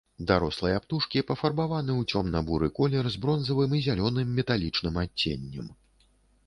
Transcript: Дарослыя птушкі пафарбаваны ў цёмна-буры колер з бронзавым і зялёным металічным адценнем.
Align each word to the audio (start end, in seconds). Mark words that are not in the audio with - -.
Дарослыя 0.29 0.77
птушкі 0.85 1.21
пафарбаваны 1.31 1.91
ў 1.99 2.15
цёмна-буры 2.15 2.71
колер 2.81 3.05
з 3.17 3.21
бронзавым 3.27 3.71
і 3.77 3.83
зялёным 3.91 4.27
металічным 4.41 4.95
адценнем. 5.05 5.67